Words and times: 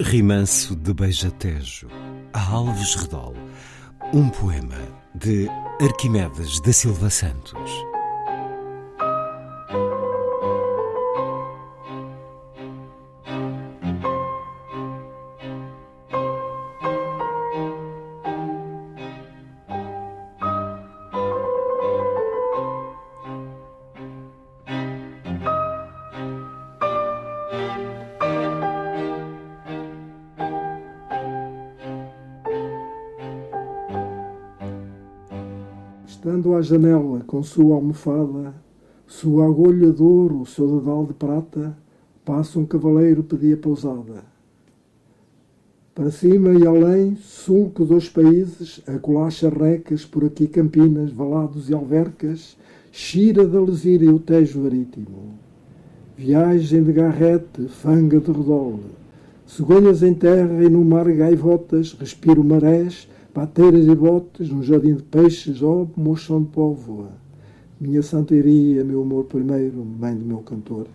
Rimanço 0.00 0.76
de 0.76 0.94
Beijatejo, 0.94 1.88
a 2.32 2.40
Alves 2.40 2.94
Redol, 2.94 3.34
um 4.14 4.28
poema 4.28 4.78
de 5.12 5.48
Arquimedes 5.80 6.60
da 6.60 6.72
Silva 6.72 7.10
Santos. 7.10 7.97
Estando 36.18 36.56
à 36.56 36.60
janela 36.60 37.20
com 37.28 37.44
sua 37.44 37.76
almofada, 37.76 38.52
sua 39.06 39.46
agulha 39.46 39.92
de 39.92 40.02
ouro, 40.02 40.44
seu 40.44 40.80
dedal 40.80 41.06
de 41.06 41.14
prata, 41.14 41.78
passa 42.24 42.58
um 42.58 42.66
cavaleiro 42.66 43.22
pedia 43.22 43.56
pousada. 43.56 44.24
Para 45.94 46.10
cima 46.10 46.54
e 46.54 46.66
além, 46.66 47.14
sulco 47.14 47.84
dos 47.84 48.08
países, 48.08 48.82
acolá 48.84 49.30
charrecas, 49.30 50.04
por 50.04 50.24
aqui 50.24 50.48
campinas, 50.48 51.12
valados 51.12 51.70
e 51.70 51.74
alvercas, 51.74 52.56
Xira 52.90 53.46
da 53.46 53.60
Lesíria 53.60 54.06
e 54.06 54.12
o 54.12 54.18
Tejo 54.18 54.58
Marítimo. 54.58 55.34
Viagem 56.16 56.82
de 56.82 56.92
garrete, 56.94 57.68
fanga 57.68 58.18
de 58.18 58.32
redole, 58.32 58.82
cegonhas 59.46 60.02
em 60.02 60.14
terra 60.14 60.64
e 60.64 60.68
no 60.68 60.84
mar 60.84 61.08
gaivotas, 61.12 61.92
respiro 61.92 62.42
marés, 62.42 63.08
pateiras 63.38 63.86
e 63.86 63.94
botes, 63.94 64.50
num 64.50 64.64
jardim 64.64 64.96
de 64.96 65.02
peixes, 65.04 65.62
ó 65.62 65.82
oh, 65.82 66.00
moção 66.00 66.42
de 66.42 66.48
póvoa. 66.48 67.12
Minha 67.80 68.02
santeria, 68.02 68.82
meu 68.82 69.02
amor 69.02 69.26
primeiro, 69.26 69.84
mãe 69.84 70.16
do 70.16 70.24
meu 70.24 70.38
cantor. 70.38 70.88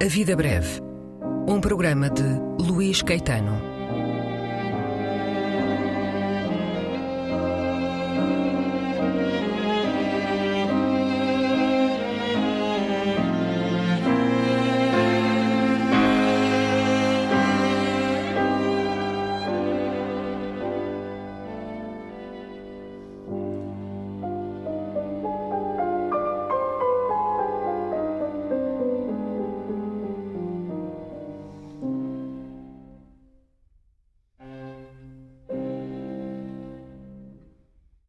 A 0.00 0.06
Vida 0.08 0.34
Breve, 0.34 0.87
um 1.48 1.60
programa 1.62 2.10
de 2.10 2.22
Luís 2.62 3.00
Caetano. 3.00 3.77